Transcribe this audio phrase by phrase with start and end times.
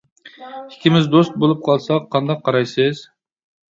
[0.69, 3.05] ئىككىمىز دوست بۇلۇپ قالساق قانداق قارايسىز؟